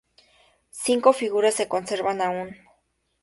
[0.85, 2.55] Cinco figuras se conservan aún.